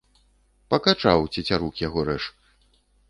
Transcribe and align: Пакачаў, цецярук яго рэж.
Пакачаў, 0.75 1.27
цецярук 1.35 1.83
яго 1.87 1.99
рэж. 2.09 2.23